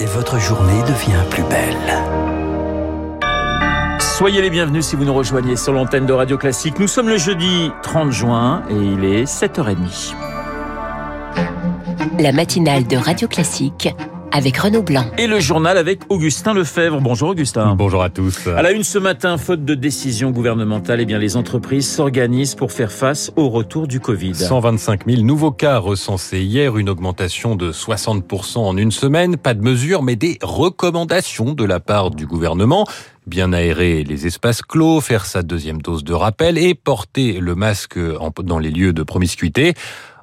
et 0.00 0.06
votre 0.06 0.38
journée 0.38 0.80
devient 0.82 1.22
plus 1.30 1.42
belle. 1.44 2.04
Soyez 4.00 4.42
les 4.42 4.50
bienvenus 4.50 4.86
si 4.86 4.96
vous 4.96 5.04
nous 5.04 5.14
rejoignez 5.14 5.56
sur 5.56 5.72
l'antenne 5.72 6.06
de 6.06 6.12
Radio 6.12 6.38
Classique. 6.38 6.78
Nous 6.78 6.86
sommes 6.86 7.08
le 7.08 7.16
jeudi 7.16 7.70
30 7.82 8.10
juin 8.12 8.62
et 8.70 8.74
il 8.74 9.04
est 9.04 9.24
7h30. 9.24 10.14
La 12.20 12.32
matinale 12.32 12.86
de 12.86 12.96
Radio 12.96 13.26
Classique 13.28 13.88
avec 14.34 14.56
Renaud 14.56 14.82
Blanc. 14.82 15.06
Et 15.16 15.28
le 15.28 15.38
journal 15.38 15.78
avec 15.78 16.00
Augustin 16.08 16.54
Lefebvre. 16.54 17.00
Bonjour 17.00 17.28
Augustin. 17.28 17.76
Bonjour 17.76 18.02
à 18.02 18.10
tous. 18.10 18.48
À 18.48 18.62
la 18.62 18.72
une 18.72 18.82
ce 18.82 18.98
matin, 18.98 19.38
faute 19.38 19.64
de 19.64 19.76
décision 19.76 20.32
gouvernementale, 20.32 21.00
eh 21.00 21.04
bien 21.04 21.18
les 21.18 21.36
entreprises 21.36 21.88
s'organisent 21.88 22.56
pour 22.56 22.72
faire 22.72 22.90
face 22.90 23.30
au 23.36 23.48
retour 23.48 23.86
du 23.86 24.00
Covid. 24.00 24.34
125 24.34 25.06
000 25.06 25.22
nouveaux 25.22 25.52
cas 25.52 25.78
recensés 25.78 26.40
hier, 26.40 26.76
une 26.76 26.88
augmentation 26.88 27.54
de 27.54 27.70
60% 27.70 28.58
en 28.58 28.76
une 28.76 28.90
semaine. 28.90 29.36
Pas 29.36 29.54
de 29.54 29.62
mesures, 29.62 30.02
mais 30.02 30.16
des 30.16 30.38
recommandations 30.42 31.52
de 31.52 31.64
la 31.64 31.78
part 31.78 32.10
du 32.10 32.26
gouvernement 32.26 32.86
bien 33.26 33.54
aérer 33.54 34.04
les 34.04 34.26
espaces 34.26 34.60
clos, 34.60 35.00
faire 35.00 35.24
sa 35.24 35.42
deuxième 35.42 35.80
dose 35.80 36.04
de 36.04 36.12
rappel 36.12 36.58
et 36.58 36.74
porter 36.74 37.40
le 37.40 37.54
masque 37.54 37.98
dans 38.42 38.58
les 38.58 38.70
lieux 38.70 38.92
de 38.92 39.02
promiscuité. 39.02 39.72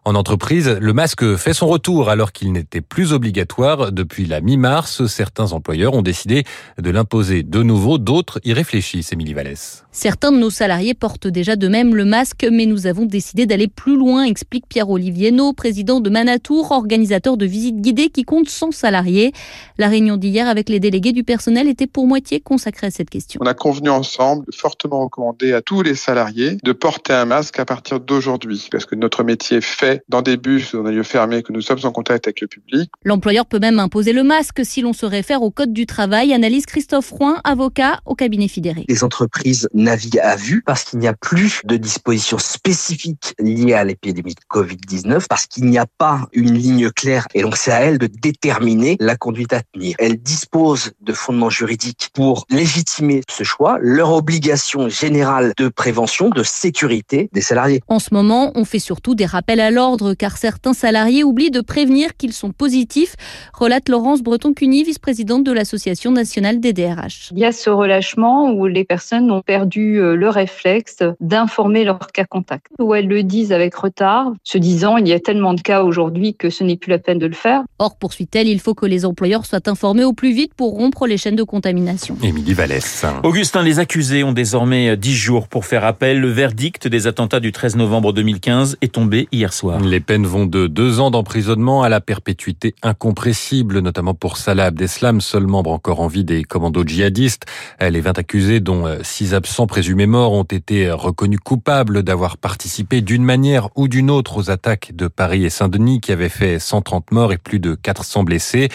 En 0.03 0.15
entreprise, 0.15 0.67
le 0.67 0.93
masque 0.93 1.35
fait 1.35 1.53
son 1.53 1.67
retour 1.67 2.09
alors 2.09 2.31
qu'il 2.31 2.51
n'était 2.51 2.81
plus 2.81 3.13
obligatoire 3.13 3.91
depuis 3.91 4.25
la 4.25 4.41
mi-mars. 4.41 5.05
Certains 5.05 5.53
employeurs 5.53 5.93
ont 5.93 6.01
décidé 6.01 6.43
de 6.79 6.89
l'imposer 6.89 7.43
de 7.43 7.61
nouveau, 7.61 7.99
d'autres 7.99 8.39
y 8.43 8.51
réfléchissent, 8.51 9.13
Émilie 9.13 9.35
Vallès. 9.35 9.85
Certains 9.91 10.31
de 10.31 10.37
nos 10.37 10.49
salariés 10.49 10.95
portent 10.95 11.27
déjà 11.27 11.55
de 11.55 11.67
même 11.67 11.93
le 11.93 12.05
masque, 12.05 12.47
mais 12.51 12.65
nous 12.65 12.87
avons 12.87 13.05
décidé 13.05 13.45
d'aller 13.45 13.67
plus 13.67 13.95
loin, 13.95 14.23
explique 14.23 14.65
Pierre-Olivier 14.67 15.31
président 15.55 15.99
de 15.99 16.09
Manatour, 16.09 16.71
organisateur 16.71 17.37
de 17.37 17.45
visites 17.45 17.79
guidées 17.79 18.09
qui 18.09 18.23
compte 18.23 18.49
100 18.49 18.71
salariés. 18.71 19.33
La 19.77 19.87
réunion 19.87 20.17
d'hier 20.17 20.47
avec 20.47 20.67
les 20.69 20.79
délégués 20.79 21.11
du 21.11 21.23
personnel 21.23 21.67
était 21.67 21.85
pour 21.85 22.07
moitié 22.07 22.39
consacrée 22.39 22.87
à 22.87 22.91
cette 22.91 23.11
question. 23.11 23.39
On 23.43 23.45
a 23.45 23.53
convenu 23.53 23.91
ensemble 23.91 24.45
de 24.47 24.55
fortement 24.55 25.01
recommander 25.01 25.53
à 25.53 25.61
tous 25.61 25.83
les 25.83 25.93
salariés 25.93 26.57
de 26.63 26.71
porter 26.71 27.13
un 27.13 27.25
masque 27.25 27.59
à 27.59 27.65
partir 27.65 27.99
d'aujourd'hui, 27.99 28.67
parce 28.71 28.85
que 28.85 28.95
notre 28.95 29.23
métier 29.23 29.61
fait 29.61 29.90
dans 30.07 30.21
des 30.21 30.37
bus, 30.37 30.73
dans 30.73 30.83
des 30.83 30.91
lieux 30.91 31.03
fermés, 31.03 31.43
que 31.43 31.51
nous 31.51 31.61
sommes 31.61 31.79
en 31.83 31.91
contact 31.91 32.27
avec 32.27 32.41
le 32.41 32.47
public. 32.47 32.89
L'employeur 33.03 33.45
peut 33.45 33.59
même 33.59 33.79
imposer 33.79 34.13
le 34.13 34.23
masque 34.23 34.61
si 34.63 34.81
l'on 34.81 34.93
se 34.93 35.05
réfère 35.05 35.41
au 35.41 35.51
Code 35.51 35.73
du 35.73 35.85
travail, 35.85 36.33
analyse 36.33 36.65
Christophe 36.65 37.11
Roin, 37.11 37.39
avocat 37.43 37.99
au 38.05 38.15
cabinet 38.15 38.47
fédéré. 38.47 38.85
Les 38.87 39.03
entreprises 39.03 39.69
naviguent 39.73 40.19
à 40.19 40.35
vue 40.35 40.61
parce 40.65 40.83
qu'il 40.83 40.99
n'y 40.99 41.07
a 41.07 41.13
plus 41.13 41.61
de 41.65 41.77
dispositions 41.77 42.37
spécifiques 42.37 43.33
liées 43.39 43.73
à 43.73 43.83
l'épidémie 43.83 44.35
de 44.35 44.41
Covid-19, 44.49 45.27
parce 45.27 45.47
qu'il 45.47 45.65
n'y 45.65 45.77
a 45.77 45.85
pas 45.97 46.27
une 46.33 46.53
ligne 46.53 46.89
claire. 46.91 47.27
Et 47.33 47.41
donc 47.41 47.57
c'est 47.57 47.71
à 47.71 47.79
elles 47.81 47.97
de 47.97 48.07
déterminer 48.07 48.97
la 48.99 49.15
conduite 49.15 49.53
à 49.53 49.61
tenir. 49.61 49.95
Elles 49.99 50.21
disposent 50.21 50.91
de 51.01 51.13
fondements 51.13 51.49
juridiques 51.49 52.09
pour 52.13 52.45
légitimer 52.49 53.21
ce 53.29 53.43
choix, 53.43 53.77
leur 53.81 54.13
obligation 54.13 54.89
générale 54.89 55.53
de 55.57 55.67
prévention, 55.67 56.29
de 56.29 56.43
sécurité 56.43 57.29
des 57.33 57.41
salariés. 57.41 57.81
En 57.87 57.99
ce 57.99 58.13
moment, 58.13 58.51
on 58.55 58.65
fait 58.65 58.79
surtout 58.79 59.15
des 59.15 59.25
rappels 59.25 59.59
à 59.59 59.71
l'ordre 59.71 59.80
car 60.17 60.37
certains 60.37 60.73
salariés 60.73 61.23
oublient 61.23 61.51
de 61.51 61.61
prévenir 61.61 62.15
qu'ils 62.15 62.33
sont 62.33 62.51
positifs, 62.51 63.15
relate 63.53 63.89
Laurence 63.89 64.21
Breton-Cuny, 64.21 64.83
vice-présidente 64.83 65.43
de 65.43 65.51
l'Association 65.51 66.11
nationale 66.11 66.59
des 66.59 66.73
DRH. 66.73 67.29
Il 67.31 67.39
y 67.39 67.45
a 67.45 67.51
ce 67.51 67.69
relâchement 67.69 68.51
où 68.51 68.67
les 68.67 68.83
personnes 68.83 69.31
ont 69.31 69.41
perdu 69.41 69.99
euh, 69.99 70.15
le 70.15 70.29
réflexe 70.29 70.97
d'informer 71.19 71.83
leur 71.83 71.99
cas 72.13 72.25
contact, 72.25 72.67
où 72.79 72.93
elles 72.93 73.07
le 73.07 73.23
disent 73.23 73.51
avec 73.51 73.73
retard, 73.75 74.31
se 74.43 74.57
disant 74.57 74.97
il 74.97 75.07
y 75.07 75.13
a 75.13 75.19
tellement 75.19 75.53
de 75.53 75.61
cas 75.61 75.83
aujourd'hui 75.83 76.35
que 76.35 76.49
ce 76.49 76.63
n'est 76.63 76.77
plus 76.77 76.91
la 76.91 76.99
peine 76.99 77.19
de 77.19 77.25
le 77.25 77.33
faire. 77.33 77.63
Or, 77.79 77.97
poursuit-elle, 77.97 78.47
il 78.47 78.59
faut 78.59 78.75
que 78.75 78.85
les 78.85 79.05
employeurs 79.05 79.45
soient 79.45 79.67
informés 79.67 80.03
au 80.03 80.13
plus 80.13 80.33
vite 80.33 80.53
pour 80.53 80.75
rompre 80.75 81.07
les 81.07 81.17
chaînes 81.17 81.35
de 81.35 81.43
contamination. 81.43 82.17
Émilie 82.21 82.53
Vallès. 82.53 83.05
Augustin, 83.23 83.63
les 83.63 83.79
accusés 83.79 84.23
ont 84.23 84.33
désormais 84.33 84.95
10 84.95 85.15
jours 85.15 85.47
pour 85.47 85.65
faire 85.65 85.85
appel. 85.85 86.19
Le 86.19 86.29
verdict 86.29 86.87
des 86.87 87.07
attentats 87.07 87.39
du 87.39 87.51
13 87.51 87.77
novembre 87.77 88.13
2015 88.13 88.77
est 88.81 88.91
tombé 88.91 89.27
hier 89.31 89.53
soir. 89.53 89.70
Les 89.79 89.99
peines 89.99 90.25
vont 90.25 90.45
de 90.45 90.67
deux 90.67 90.99
ans 90.99 91.11
d'emprisonnement 91.11 91.83
à 91.83 91.89
la 91.89 92.01
perpétuité 92.01 92.75
incompressible, 92.83 93.79
notamment 93.79 94.13
pour 94.13 94.37
Salah 94.37 94.65
Abdeslam, 94.65 95.21
seul 95.21 95.47
membre 95.47 95.71
encore 95.71 96.01
en 96.01 96.07
vie 96.07 96.23
des 96.23 96.43
commandos 96.43 96.85
djihadistes. 96.85 97.45
Les 97.79 98.01
20 98.01 98.17
accusés, 98.19 98.59
dont 98.59 98.85
6 99.01 99.33
absents 99.33 99.67
présumés 99.67 100.05
morts, 100.05 100.33
ont 100.33 100.43
été 100.43 100.91
reconnus 100.91 101.39
coupables 101.43 102.03
d'avoir 102.03 102.37
participé 102.37 103.01
d'une 103.01 103.23
manière 103.23 103.69
ou 103.75 103.87
d'une 103.87 104.09
autre 104.09 104.37
aux 104.37 104.49
attaques 104.49 104.91
de 104.95 105.07
Paris 105.07 105.45
et 105.45 105.49
Saint-Denis 105.49 106.01
qui 106.01 106.11
avaient 106.11 106.29
fait 106.29 106.59
130 106.59 107.11
morts 107.11 107.33
et 107.33 107.37
plus 107.37 107.59
de 107.59 107.75
400 107.75 108.23
blessés. 108.23 108.69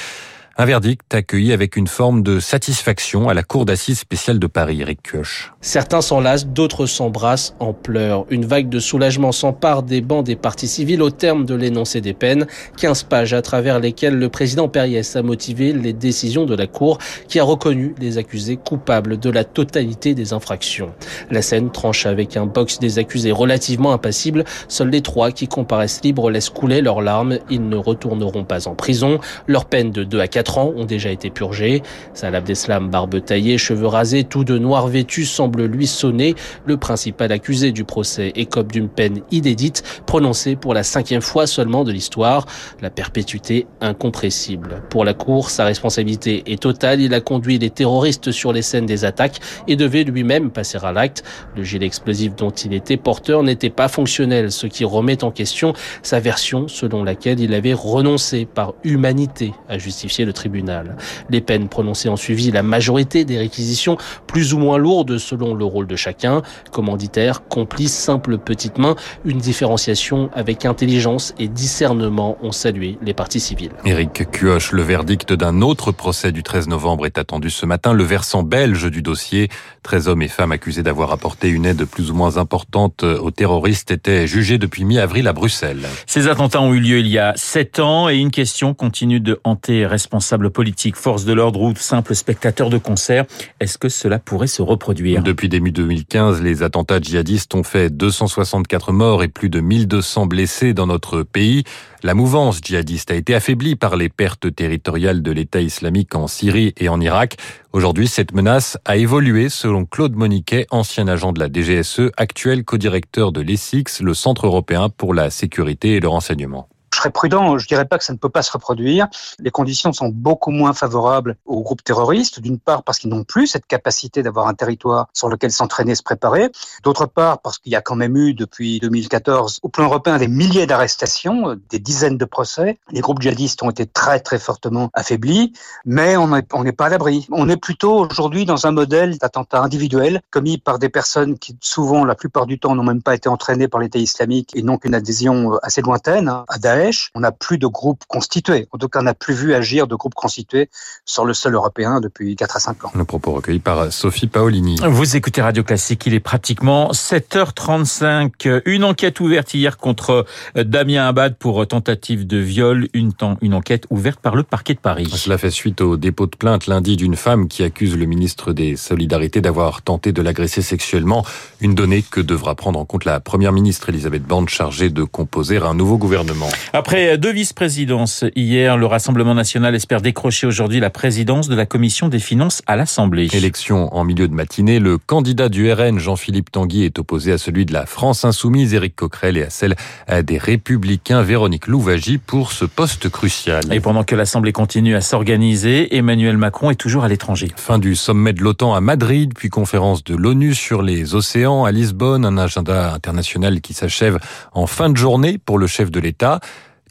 Un 0.58 0.64
verdict 0.64 1.14
accueilli 1.14 1.52
avec 1.52 1.76
une 1.76 1.86
forme 1.86 2.22
de 2.22 2.40
satisfaction 2.40 3.28
à 3.28 3.34
la 3.34 3.42
Cour 3.42 3.66
d'assises 3.66 3.98
spéciale 3.98 4.38
de 4.38 4.46
Paris, 4.46 4.80
Eric 4.80 5.02
Kioch. 5.02 5.52
Certains 5.60 6.00
s'enlacent, 6.00 6.46
d'autres 6.46 6.86
s'embrassent 6.86 7.54
en 7.60 7.74
pleurs. 7.74 8.24
Une 8.30 8.46
vague 8.46 8.70
de 8.70 8.78
soulagement 8.78 9.32
s'empare 9.32 9.82
des 9.82 10.00
bancs 10.00 10.24
des 10.24 10.34
partis 10.34 10.66
civils 10.66 11.02
au 11.02 11.10
terme 11.10 11.44
de 11.44 11.54
l'énoncé 11.54 12.00
des 12.00 12.14
peines. 12.14 12.46
15 12.78 13.02
pages 13.02 13.34
à 13.34 13.42
travers 13.42 13.80
lesquelles 13.80 14.18
le 14.18 14.30
président 14.30 14.66
Périès 14.66 15.14
a 15.14 15.22
motivé 15.22 15.74
les 15.74 15.92
décisions 15.92 16.46
de 16.46 16.54
la 16.54 16.66
Cour 16.66 16.96
qui 17.28 17.38
a 17.38 17.44
reconnu 17.44 17.94
les 17.98 18.16
accusés 18.16 18.56
coupables 18.56 19.18
de 19.18 19.28
la 19.28 19.44
totalité 19.44 20.14
des 20.14 20.32
infractions. 20.32 20.94
La 21.30 21.42
scène 21.42 21.70
tranche 21.70 22.06
avec 22.06 22.34
un 22.38 22.46
box 22.46 22.78
des 22.78 22.98
accusés 22.98 23.30
relativement 23.30 23.92
impassible. 23.92 24.44
Seuls 24.68 24.88
les 24.88 25.02
trois 25.02 25.32
qui 25.32 25.48
comparaissent 25.48 26.00
libres 26.02 26.30
laissent 26.30 26.48
couler 26.48 26.80
leurs 26.80 27.02
larmes. 27.02 27.40
Ils 27.50 27.68
ne 27.68 27.76
retourneront 27.76 28.44
pas 28.44 28.68
en 28.68 28.74
prison. 28.74 29.20
Leur 29.46 29.66
peine 29.66 29.90
de 29.90 30.02
2 30.02 30.18
à 30.18 30.28
4 30.28 30.45
ans 30.58 30.72
ont 30.76 30.84
déjà 30.84 31.10
été 31.10 31.30
purgés. 31.30 31.82
Salah 32.14 32.38
Abdeslam, 32.38 32.90
barbe 32.90 33.24
taillée, 33.24 33.58
cheveux 33.58 33.86
rasés, 33.86 34.24
tout 34.24 34.44
de 34.44 34.58
noir 34.58 34.88
vêtu, 34.88 35.24
semble 35.24 35.64
lui 35.64 35.86
sonner. 35.86 36.34
Le 36.64 36.76
principal 36.76 37.32
accusé 37.32 37.72
du 37.72 37.84
procès 37.84 38.32
écope 38.34 38.72
d'une 38.72 38.88
peine 38.88 39.22
inédite, 39.30 39.82
prononcée 40.06 40.56
pour 40.56 40.74
la 40.74 40.82
cinquième 40.82 41.22
fois 41.22 41.46
seulement 41.46 41.84
de 41.84 41.92
l'histoire, 41.92 42.46
la 42.80 42.90
perpétuité 42.90 43.66
incompressible. 43.80 44.82
Pour 44.90 45.04
la 45.04 45.14
Cour, 45.14 45.50
sa 45.50 45.64
responsabilité 45.64 46.42
est 46.46 46.62
totale. 46.62 47.00
Il 47.00 47.14
a 47.14 47.20
conduit 47.20 47.58
les 47.58 47.70
terroristes 47.70 48.30
sur 48.30 48.52
les 48.52 48.62
scènes 48.62 48.86
des 48.86 49.04
attaques 49.04 49.40
et 49.66 49.76
devait 49.76 50.04
lui-même 50.04 50.50
passer 50.50 50.78
à 50.82 50.92
l'acte. 50.92 51.24
Le 51.56 51.62
gilet 51.62 51.86
explosif 51.86 52.34
dont 52.36 52.50
il 52.50 52.72
était 52.74 52.96
porteur 52.96 53.42
n'était 53.42 53.70
pas 53.70 53.88
fonctionnel, 53.88 54.52
ce 54.52 54.66
qui 54.66 54.84
remet 54.84 55.24
en 55.24 55.30
question 55.30 55.72
sa 56.02 56.20
version 56.20 56.68
selon 56.68 57.04
laquelle 57.04 57.40
il 57.40 57.54
avait 57.54 57.74
renoncé 57.74 58.46
par 58.46 58.74
humanité 58.84 59.52
à 59.68 59.78
justifier 59.78 60.24
le 60.24 60.32
tribunal. 60.36 60.96
Les 61.28 61.40
peines 61.40 61.68
prononcées 61.68 62.08
ont 62.08 62.16
suivi 62.16 62.52
la 62.52 62.62
majorité 62.62 63.24
des 63.24 63.38
réquisitions, 63.38 63.96
plus 64.28 64.54
ou 64.54 64.58
moins 64.58 64.78
lourdes 64.78 65.18
selon 65.18 65.54
le 65.54 65.64
rôle 65.64 65.88
de 65.88 65.96
chacun. 65.96 66.42
Commanditaire, 66.70 67.48
complice, 67.48 67.92
simple 67.92 68.38
petite 68.38 68.78
main, 68.78 68.94
une 69.24 69.38
différenciation 69.38 70.30
avec 70.34 70.64
intelligence 70.64 71.34
et 71.38 71.48
discernement 71.48 72.36
ont 72.42 72.52
salué 72.52 72.98
les 73.02 73.14
parties 73.14 73.40
civiles. 73.40 73.72
Éric 73.84 74.30
Cuoche, 74.30 74.70
le 74.72 74.82
verdict 74.82 75.32
d'un 75.32 75.62
autre 75.62 75.90
procès 75.90 76.30
du 76.30 76.42
13 76.42 76.68
novembre 76.68 77.06
est 77.06 77.18
attendu 77.18 77.50
ce 77.50 77.66
matin. 77.66 77.92
Le 77.92 78.04
versant 78.04 78.42
belge 78.42 78.90
du 78.90 79.02
dossier, 79.02 79.48
13 79.82 80.08
hommes 80.08 80.22
et 80.22 80.28
femmes 80.28 80.52
accusés 80.52 80.82
d'avoir 80.82 81.10
apporté 81.10 81.48
une 81.48 81.66
aide 81.66 81.84
plus 81.84 82.10
ou 82.10 82.14
moins 82.14 82.36
importante 82.36 83.02
aux 83.02 83.30
terroristes 83.30 83.90
étaient 83.90 84.26
jugés 84.26 84.58
depuis 84.58 84.84
mi-avril 84.84 85.26
à 85.26 85.32
Bruxelles. 85.32 85.86
Ces 86.06 86.28
attentats 86.28 86.60
ont 86.60 86.74
eu 86.74 86.80
lieu 86.80 86.98
il 86.98 87.08
y 87.08 87.18
a 87.18 87.32
sept 87.36 87.80
ans 87.80 88.08
et 88.08 88.16
une 88.16 88.30
question 88.30 88.74
continue 88.74 89.20
de 89.20 89.40
hanter 89.44 89.86
responsables 90.26 90.50
politiques, 90.50 90.96
forces 90.96 91.24
de 91.24 91.32
l'ordre 91.32 91.60
ou 91.60 91.72
simples 91.76 92.16
spectateurs 92.16 92.68
de 92.68 92.78
concert. 92.78 93.26
Est-ce 93.60 93.78
que 93.78 93.88
cela 93.88 94.18
pourrait 94.18 94.48
se 94.48 94.60
reproduire? 94.60 95.22
Depuis 95.22 95.48
début 95.48 95.70
2015, 95.70 96.42
les 96.42 96.64
attentats 96.64 97.00
djihadistes 97.00 97.54
ont 97.54 97.62
fait 97.62 97.96
264 97.96 98.90
morts 98.90 99.22
et 99.22 99.28
plus 99.28 99.50
de 99.50 99.60
1200 99.60 100.26
blessés 100.26 100.74
dans 100.74 100.88
notre 100.88 101.22
pays. 101.22 101.62
La 102.02 102.14
mouvance 102.14 102.58
djihadiste 102.60 103.12
a 103.12 103.14
été 103.14 103.36
affaiblie 103.36 103.76
par 103.76 103.94
les 103.94 104.08
pertes 104.08 104.52
territoriales 104.52 105.22
de 105.22 105.30
l'État 105.30 105.60
islamique 105.60 106.16
en 106.16 106.26
Syrie 106.26 106.74
et 106.76 106.88
en 106.88 107.00
Irak. 107.00 107.36
Aujourd'hui, 107.72 108.08
cette 108.08 108.34
menace 108.34 108.78
a 108.84 108.96
évolué 108.96 109.48
selon 109.48 109.84
Claude 109.84 110.16
Moniquet, 110.16 110.66
ancien 110.72 111.06
agent 111.06 111.32
de 111.34 111.38
la 111.38 111.48
DGSE, 111.48 112.10
actuel 112.16 112.64
co-directeur 112.64 113.30
de 113.30 113.42
l'ESIX, 113.42 114.00
le 114.00 114.14
Centre 114.14 114.46
européen 114.46 114.88
pour 114.88 115.14
la 115.14 115.30
sécurité 115.30 115.94
et 115.94 116.00
le 116.00 116.08
renseignement. 116.08 116.68
Prudent, 117.10 117.58
je 117.58 117.66
dirais 117.66 117.84
pas 117.84 117.98
que 117.98 118.04
ça 118.04 118.12
ne 118.12 118.18
peut 118.18 118.28
pas 118.28 118.42
se 118.42 118.52
reproduire. 118.52 119.08
Les 119.38 119.50
conditions 119.50 119.92
sont 119.92 120.08
beaucoup 120.08 120.50
moins 120.50 120.72
favorables 120.72 121.36
aux 121.44 121.62
groupes 121.62 121.84
terroristes, 121.84 122.40
d'une 122.40 122.58
part 122.58 122.82
parce 122.82 122.98
qu'ils 122.98 123.10
n'ont 123.10 123.24
plus 123.24 123.46
cette 123.46 123.66
capacité 123.66 124.22
d'avoir 124.22 124.48
un 124.48 124.54
territoire 124.54 125.08
sur 125.12 125.28
lequel 125.28 125.52
s'entraîner, 125.52 125.94
se 125.94 126.02
préparer, 126.02 126.50
d'autre 126.82 127.06
part 127.06 127.40
parce 127.40 127.58
qu'il 127.58 127.72
y 127.72 127.76
a 127.76 127.80
quand 127.80 127.96
même 127.96 128.16
eu 128.16 128.34
depuis 128.34 128.80
2014 128.80 129.60
au 129.62 129.68
plan 129.68 129.84
européen 129.86 130.18
des 130.18 130.28
milliers 130.28 130.66
d'arrestations, 130.66 131.56
des 131.70 131.78
dizaines 131.78 132.18
de 132.18 132.24
procès. 132.24 132.78
Les 132.90 133.00
groupes 133.00 133.20
djihadistes 133.20 133.62
ont 133.62 133.70
été 133.70 133.86
très 133.86 134.20
très 134.20 134.38
fortement 134.38 134.90
affaiblis, 134.94 135.52
mais 135.84 136.16
on 136.16 136.28
n'est 136.28 136.72
pas 136.72 136.86
à 136.86 136.88
l'abri. 136.88 137.26
On 137.30 137.48
est 137.48 137.56
plutôt 137.56 138.06
aujourd'hui 138.10 138.44
dans 138.44 138.66
un 138.66 138.72
modèle 138.72 139.18
d'attentat 139.18 139.60
individuel 139.60 140.20
commis 140.30 140.58
par 140.58 140.78
des 140.78 140.88
personnes 140.88 141.38
qui 141.38 141.56
souvent, 141.60 142.04
la 142.04 142.14
plupart 142.14 142.46
du 142.46 142.58
temps, 142.58 142.74
n'ont 142.74 142.84
même 142.84 143.02
pas 143.02 143.14
été 143.14 143.28
entraînées 143.28 143.68
par 143.68 143.80
l'État 143.80 143.98
islamique 143.98 144.54
et 144.54 144.62
n'ont 144.62 144.78
qu'une 144.78 144.94
adhésion 144.94 145.58
assez 145.62 145.82
lointaine 145.82 146.28
à 146.28 146.58
Daesh 146.58 146.95
Daesh, 146.96 147.10
on 147.14 147.20
n'a 147.20 147.32
plus 147.32 147.58
de 147.58 147.66
groupes 147.66 148.04
constitués. 148.08 148.66
En 148.72 148.78
tout 148.78 148.88
cas, 148.88 149.00
on 149.00 149.04
n'a 149.04 149.14
plus 149.14 149.34
vu 149.34 149.54
agir 149.54 149.86
de 149.86 149.94
groupes 149.94 150.14
constitués 150.14 150.68
sur 151.04 151.24
le 151.24 151.34
sol 151.34 151.54
européen 151.54 152.00
depuis 152.00 152.36
4 152.36 152.56
à 152.56 152.60
5 152.60 152.84
ans. 152.84 152.92
Le 152.94 153.04
propos 153.04 153.32
recueilli 153.32 153.58
par 153.58 153.92
Sophie 153.92 154.26
Paolini. 154.26 154.78
Vous 154.82 155.16
écoutez 155.16 155.42
Radio 155.42 155.62
Classique, 155.62 156.04
il 156.06 156.14
est 156.14 156.20
pratiquement 156.20 156.90
7h35. 156.92 158.62
Une 158.64 158.84
enquête 158.84 159.20
ouverte 159.20 159.54
hier 159.54 159.76
contre 159.78 160.26
Damien 160.54 161.06
Abad 161.06 161.36
pour 161.36 161.66
tentative 161.66 162.26
de 162.26 162.38
viol, 162.38 162.88
une, 162.94 163.12
une 163.40 163.54
enquête 163.54 163.86
ouverte 163.90 164.20
par 164.20 164.36
le 164.36 164.42
parquet 164.42 164.74
de 164.74 164.78
Paris. 164.78 165.08
Cela 165.10 165.38
fait 165.38 165.50
suite 165.50 165.80
au 165.80 165.96
dépôt 165.96 166.26
de 166.26 166.36
plainte 166.36 166.66
lundi 166.66 166.96
d'une 166.96 167.16
femme 167.16 167.48
qui 167.48 167.62
accuse 167.62 167.96
le 167.96 168.06
ministre 168.06 168.52
des 168.52 168.76
Solidarités 168.76 169.40
d'avoir 169.40 169.82
tenté 169.82 170.12
de 170.12 170.22
l'agresser 170.22 170.62
sexuellement, 170.62 171.24
une 171.60 171.74
donnée 171.74 172.02
que 172.02 172.20
devra 172.20 172.54
prendre 172.54 172.78
en 172.78 172.84
compte 172.84 173.04
la 173.04 173.20
première 173.20 173.52
ministre 173.52 173.88
Elisabeth 173.88 174.22
Borne 174.22 174.48
chargée 174.48 174.90
de 174.90 175.04
composer 175.04 175.56
un 175.58 175.74
nouveau 175.74 175.98
gouvernement. 175.98 176.48
Après 176.72 176.85
deux 177.18 177.32
vice-présidences 177.32 178.24
hier, 178.36 178.76
le 178.76 178.86
Rassemblement 178.86 179.34
national 179.34 179.74
espère 179.74 180.00
décrocher 180.00 180.46
aujourd'hui 180.46 180.78
la 180.78 180.90
présidence 180.90 181.48
de 181.48 181.56
la 181.56 181.66
commission 181.66 182.08
des 182.08 182.20
finances 182.20 182.62
à 182.66 182.76
l'Assemblée. 182.76 183.28
Élection 183.32 183.92
en 183.92 184.04
milieu 184.04 184.28
de 184.28 184.34
matinée, 184.34 184.78
le 184.78 184.96
candidat 184.96 185.48
du 185.48 185.72
RN 185.72 185.98
Jean-Philippe 185.98 186.52
Tanguy 186.52 186.84
est 186.84 186.98
opposé 187.00 187.32
à 187.32 187.38
celui 187.38 187.66
de 187.66 187.72
la 187.72 187.86
France 187.86 188.24
insoumise 188.24 188.72
Éric 188.72 188.94
Coquerel 188.94 189.36
et 189.36 189.42
à 189.42 189.50
celle 189.50 189.74
des 190.22 190.38
Républicains 190.38 191.22
Véronique 191.22 191.66
Louvagie 191.66 192.18
pour 192.18 192.52
ce 192.52 192.64
poste 192.64 193.08
crucial. 193.08 193.64
Et 193.72 193.80
pendant 193.80 194.04
que 194.04 194.14
l'Assemblée 194.14 194.52
continue 194.52 194.94
à 194.94 195.00
s'organiser, 195.00 195.96
Emmanuel 195.96 196.36
Macron 196.36 196.70
est 196.70 196.76
toujours 196.76 197.02
à 197.02 197.08
l'étranger. 197.08 197.48
Fin 197.56 197.80
du 197.80 197.96
sommet 197.96 198.32
de 198.32 198.42
l'OTAN 198.42 198.74
à 198.74 198.80
Madrid, 198.80 199.32
puis 199.34 199.48
conférence 199.48 200.04
de 200.04 200.14
l'ONU 200.14 200.54
sur 200.54 200.82
les 200.82 201.16
océans 201.16 201.64
à 201.64 201.72
Lisbonne, 201.72 202.24
un 202.24 202.38
agenda 202.38 202.92
international 202.94 203.60
qui 203.60 203.74
s'achève 203.74 204.18
en 204.52 204.68
fin 204.68 204.88
de 204.88 204.96
journée 204.96 205.38
pour 205.38 205.58
le 205.58 205.66
chef 205.66 205.90
de 205.90 205.98
l'État. 205.98 206.40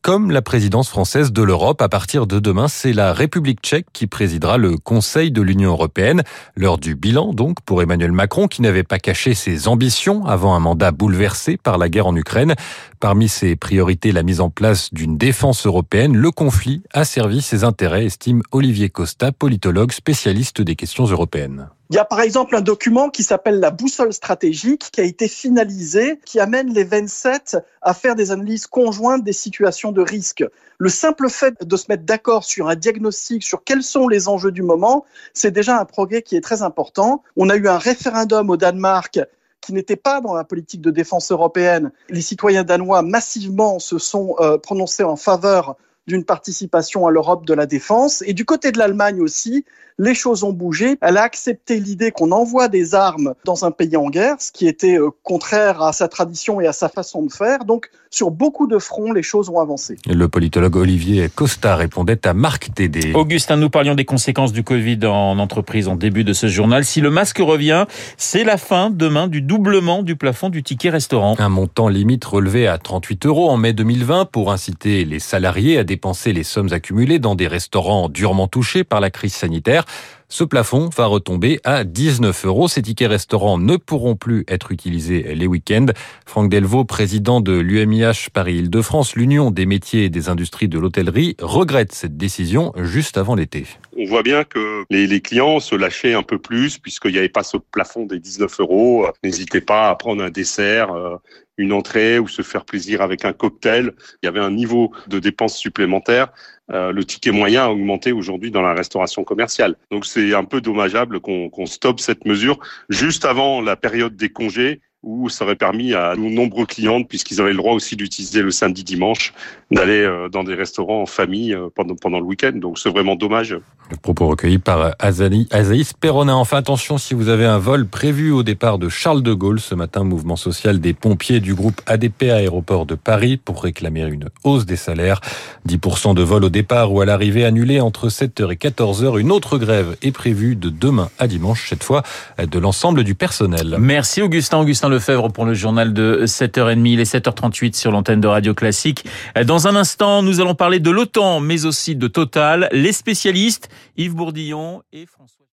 Comme 0.05 0.29
la 0.29 0.43
présidence 0.43 0.87
française 0.87 1.31
de 1.31 1.41
l'Europe, 1.41 1.81
à 1.81 1.89
partir 1.89 2.27
de 2.27 2.37
demain, 2.37 2.67
c'est 2.67 2.93
la 2.93 3.11
République 3.11 3.61
tchèque 3.63 3.87
qui 3.91 4.05
présidera 4.05 4.59
le 4.59 4.77
Conseil 4.77 5.31
de 5.31 5.41
l'Union 5.41 5.71
européenne. 5.71 6.21
L'heure 6.55 6.77
du 6.77 6.93
bilan, 6.93 7.33
donc, 7.33 7.59
pour 7.61 7.81
Emmanuel 7.81 8.11
Macron, 8.11 8.47
qui 8.47 8.61
n'avait 8.61 8.83
pas 8.83 8.99
caché 8.99 9.33
ses 9.33 9.67
ambitions 9.67 10.23
avant 10.27 10.53
un 10.53 10.59
mandat 10.59 10.91
bouleversé 10.91 11.57
par 11.57 11.79
la 11.79 11.89
guerre 11.89 12.05
en 12.05 12.15
Ukraine. 12.15 12.53
Parmi 12.99 13.27
ses 13.27 13.55
priorités, 13.55 14.11
la 14.11 14.21
mise 14.21 14.41
en 14.41 14.51
place 14.51 14.93
d'une 14.93 15.17
défense 15.17 15.65
européenne. 15.65 16.15
Le 16.15 16.29
conflit 16.29 16.83
a 16.93 17.03
servi 17.03 17.41
ses 17.41 17.63
intérêts, 17.63 18.05
estime 18.05 18.43
Olivier 18.51 18.89
Costa, 18.89 19.31
politologue 19.31 19.91
spécialiste 19.91 20.61
des 20.61 20.75
questions 20.75 21.05
européennes. 21.05 21.69
Il 21.91 21.95
y 21.95 21.99
a 21.99 22.05
par 22.05 22.21
exemple 22.21 22.55
un 22.55 22.61
document 22.61 23.09
qui 23.09 23.21
s'appelle 23.21 23.59
la 23.59 23.69
boussole 23.69 24.11
stratégique 24.11 24.89
qui 24.91 25.01
a 25.01 25.03
été 25.03 25.27
finalisé, 25.27 26.19
qui 26.25 26.39
amène 26.39 26.73
les 26.73 26.83
27 26.83 27.57
à 27.83 27.93
faire 27.93 28.15
des 28.15 28.31
analyses 28.31 28.65
conjointes 28.65 29.23
des 29.23 29.33
situations 29.33 29.91
de 29.91 30.01
risque. 30.01 30.43
Le 30.79 30.89
simple 30.89 31.29
fait 31.29 31.63
de 31.63 31.77
se 31.77 31.85
mettre 31.89 32.03
d'accord 32.03 32.43
sur 32.43 32.69
un 32.69 32.75
diagnostic, 32.75 33.43
sur 33.43 33.63
quels 33.63 33.83
sont 33.83 34.07
les 34.07 34.27
enjeux 34.27 34.51
du 34.51 34.63
moment, 34.63 35.05
c'est 35.33 35.51
déjà 35.51 35.79
un 35.79 35.85
progrès 35.85 36.23
qui 36.23 36.35
est 36.35 36.41
très 36.41 36.63
important. 36.63 37.23
On 37.37 37.49
a 37.49 37.55
eu 37.55 37.67
un 37.67 37.77
référendum 37.77 38.49
au 38.49 38.57
Danemark 38.57 39.19
qui 39.61 39.73
n'était 39.73 39.95
pas 39.95 40.21
dans 40.21 40.33
la 40.33 40.43
politique 40.43 40.81
de 40.81 40.91
défense 40.91 41.31
européenne. 41.31 41.91
Les 42.09 42.21
citoyens 42.21 42.63
danois 42.63 43.03
massivement 43.03 43.77
se 43.77 43.99
sont 43.99 44.35
euh, 44.39 44.57
prononcés 44.57 45.03
en 45.03 45.15
faveur 45.15 45.75
d'une 46.07 46.23
participation 46.23 47.07
à 47.07 47.11
l'Europe 47.11 47.45
de 47.45 47.53
la 47.53 47.65
défense. 47.65 48.23
Et 48.25 48.33
du 48.33 48.45
côté 48.45 48.71
de 48.71 48.77
l'Allemagne 48.77 49.21
aussi, 49.21 49.65
les 49.97 50.13
choses 50.13 50.43
ont 50.43 50.51
bougé. 50.51 50.97
Elle 51.01 51.17
a 51.17 51.23
accepté 51.23 51.79
l'idée 51.79 52.11
qu'on 52.11 52.31
envoie 52.31 52.67
des 52.67 52.95
armes 52.95 53.33
dans 53.45 53.65
un 53.65 53.71
pays 53.71 53.95
en 53.95 54.09
guerre, 54.09 54.35
ce 54.39 54.51
qui 54.51 54.67
était 54.67 54.99
euh, 54.99 55.09
contraire 55.23 55.81
à 55.81 55.93
sa 55.93 56.07
tradition 56.07 56.59
et 56.59 56.67
à 56.67 56.73
sa 56.73 56.89
façon 56.89 57.23
de 57.23 57.31
faire. 57.31 57.65
Donc, 57.65 57.89
sur 58.09 58.31
beaucoup 58.31 58.67
de 58.67 58.77
fronts, 58.77 59.11
les 59.11 59.23
choses 59.23 59.49
ont 59.49 59.59
avancé. 59.59 59.97
Le 60.05 60.27
politologue 60.27 60.75
Olivier 60.75 61.29
Costa 61.33 61.75
répondait 61.75 62.25
à 62.27 62.33
Marc 62.33 62.73
Tédé. 62.73 63.13
Augustin, 63.13 63.57
nous 63.57 63.69
parlions 63.69 63.95
des 63.95 64.05
conséquences 64.05 64.53
du 64.53 64.63
Covid 64.63 64.99
en 65.05 65.39
entreprise 65.39 65.87
en 65.87 65.95
début 65.95 66.23
de 66.23 66.33
ce 66.33 66.47
journal. 66.47 66.85
Si 66.85 67.01
le 67.01 67.09
masque 67.09 67.39
revient, 67.39 67.85
c'est 68.17 68.43
la 68.43 68.57
fin 68.57 68.89
demain 68.89 69.27
du 69.27 69.41
doublement 69.41 70.03
du 70.03 70.15
plafond 70.15 70.49
du 70.49 70.63
ticket 70.63 70.89
restaurant. 70.89 71.35
Un 71.39 71.49
montant 71.49 71.87
limite 71.87 72.23
relevé 72.25 72.67
à 72.67 72.77
38 72.77 73.25
euros 73.25 73.49
en 73.49 73.57
mai 73.57 73.73
2020 73.73 74.25
pour 74.25 74.51
inciter 74.51 75.03
les 75.05 75.19
salariés 75.19 75.77
à 75.77 75.83
dépenser 75.95 76.33
les 76.33 76.43
sommes 76.43 76.73
accumulées 76.73 77.19
dans 77.19 77.35
des 77.35 77.47
restaurants 77.47 78.09
durement 78.09 78.49
touchés 78.49 78.83
par 78.83 78.99
la 78.99 79.09
crise 79.09 79.33
sanitaire. 79.33 79.85
Ce 80.27 80.43
plafond 80.43 80.89
va 80.89 81.05
retomber 81.05 81.61
à 81.63 81.85
19 81.85 82.47
euros. 82.47 82.67
Ces 82.67 82.81
tickets 82.81 83.07
restaurants 83.07 83.57
ne 83.57 83.77
pourront 83.77 84.17
plus 84.17 84.43
être 84.49 84.73
utilisés 84.73 85.35
les 85.35 85.47
week-ends. 85.47 85.85
Franck 86.25 86.49
Delvaux, 86.49 86.83
président 86.83 87.39
de 87.39 87.53
l'UMIH 87.53 88.31
Paris-Île-de-France, 88.33 89.15
l'Union 89.15 89.51
des 89.51 89.65
métiers 89.65 90.05
et 90.05 90.09
des 90.09 90.27
industries 90.27 90.67
de 90.67 90.79
l'hôtellerie, 90.79 91.37
regrette 91.39 91.93
cette 91.93 92.17
décision 92.17 92.73
juste 92.75 93.17
avant 93.17 93.35
l'été. 93.35 93.65
On 93.97 94.05
voit 94.05 94.23
bien 94.23 94.43
que 94.43 94.83
les, 94.89 95.21
clients 95.21 95.61
se 95.61 95.75
lâchaient 95.75 96.13
un 96.13 96.23
peu 96.23 96.39
plus 96.39 96.77
puisqu'il 96.77 97.13
n'y 97.13 97.19
avait 97.19 97.29
pas 97.29 97.43
ce 97.43 97.55
plafond 97.55 98.05
des 98.05 98.19
19 98.19 98.59
euros. 98.59 99.07
N'hésitez 99.23 99.61
pas 99.61 99.89
à 99.89 99.95
prendre 99.95 100.21
un 100.21 100.31
dessert, 100.31 100.91
euh, 100.91 101.15
une 101.57 101.73
entrée 101.73 102.19
ou 102.19 102.27
se 102.27 102.41
faire 102.41 102.65
plaisir 102.65 103.01
avec 103.01 103.25
un 103.25 103.33
cocktail. 103.33 103.93
Il 104.21 104.25
y 104.25 104.29
avait 104.29 104.39
un 104.39 104.51
niveau 104.51 104.91
de 105.07 105.19
dépenses 105.19 105.57
supplémentaires. 105.57 106.29
Euh, 106.71 106.91
le 106.91 107.03
ticket 107.05 107.31
moyen 107.31 107.65
a 107.65 107.69
augmenté 107.69 108.11
aujourd'hui 108.11 108.51
dans 108.51 108.61
la 108.61 108.73
restauration 108.73 109.23
commerciale. 109.23 109.75
Donc 109.91 110.05
c'est 110.05 110.33
un 110.33 110.43
peu 110.43 110.61
dommageable 110.61 111.19
qu'on 111.19 111.65
stoppe 111.65 111.99
cette 111.99 112.25
mesure 112.25 112.59
juste 112.89 113.25
avant 113.25 113.61
la 113.61 113.75
période 113.75 114.15
des 114.15 114.29
congés 114.29 114.81
où 115.05 115.29
ça 115.29 115.45
aurait 115.45 115.55
permis 115.55 115.93
à 115.93 116.15
de 116.15 116.19
nombreux 116.19 116.65
clients, 116.65 117.03
puisqu'ils 117.03 117.39
avaient 117.39 117.51
le 117.51 117.57
droit 117.57 117.73
aussi 117.73 117.95
d'utiliser 117.95 118.41
le 118.41 118.49
samedi 118.49 118.83
dimanche, 118.83 119.33
d'aller 119.69 120.01
euh, 120.01 120.29
dans 120.29 120.43
des 120.43 120.55
restaurants 120.55 121.03
en 121.03 121.05
famille 121.05 121.53
euh, 121.53 121.69
pendant 121.75 122.19
le 122.19 122.25
week-end. 122.25 122.53
Donc 122.55 122.79
c'est 122.79 122.89
vraiment 122.89 123.15
dommage. 123.15 123.55
Le 123.91 123.97
propos 123.97 124.27
recueilli 124.27 124.57
par 124.57 124.95
Azaïs 124.97 125.93
Perronin. 125.93 126.33
Enfin 126.33 126.57
attention 126.57 126.97
si 126.97 127.13
vous 127.13 127.29
avez 127.29 127.45
un 127.45 127.59
vol 127.59 127.85
prévu 127.85 128.31
au 128.31 128.41
départ 128.41 128.79
de 128.79 128.89
Charles 128.89 129.21
de 129.21 129.31
Gaulle 129.31 129.59
ce 129.59 129.75
matin, 129.75 130.03
mouvement 130.03 130.35
social 130.35 130.79
des 130.79 130.93
pompiers 130.93 131.39
du 131.39 131.53
groupe 131.53 131.81
ADP 131.85 132.23
Aéroport 132.23 132.87
de 132.87 132.95
Paris 132.95 133.37
pour 133.37 133.61
réclamer 133.61 134.01
une 134.01 134.29
hausse 134.43 134.65
des 134.65 134.75
salaires. 134.75 135.21
10% 135.67 136.15
de 136.15 136.23
vol 136.23 136.43
au 136.43 136.49
départ 136.49 136.91
ou 136.91 137.01
à 137.01 137.05
l'arrivée 137.05 137.45
annulé 137.45 137.79
entre 137.79 138.09
7h 138.09 138.51
et 138.51 138.55
14h. 138.55 139.19
Une 139.19 139.31
autre 139.31 139.59
grève 139.59 139.95
est 140.01 140.11
prévue 140.11 140.55
de 140.55 140.69
demain 140.69 141.09
à 141.19 141.27
dimanche, 141.27 141.69
cette 141.69 141.83
fois 141.83 142.01
de 142.39 142.59
l'ensemble 142.59 143.03
du 143.03 143.13
personnel. 143.13 143.77
Merci 143.79 144.23
Augustin. 144.23 144.57
Augustin 144.57 144.89
Lefebvre 144.89 145.31
pour 145.31 145.45
le 145.45 145.53
journal 145.53 145.93
de 145.93 146.23
7h30. 146.25 146.87
Il 146.87 146.99
est 146.99 147.13
7h38 147.13 147.75
sur 147.75 147.91
l'antenne 147.91 148.19
de 148.19 148.27
Radio 148.27 148.55
Classique. 148.55 149.05
Dans 149.45 149.67
un 149.67 149.75
instant, 149.75 150.23
nous 150.23 150.41
allons 150.41 150.55
parler 150.55 150.79
de 150.79 150.89
l'OTAN, 150.89 151.39
mais 151.39 151.65
aussi 151.65 151.95
de 151.95 152.07
Total, 152.07 152.67
les 152.71 152.91
spécialistes 152.91 153.69
Yves 153.97 154.15
Bourdillon 154.15 154.83
et 154.91 155.05
François 155.05 155.43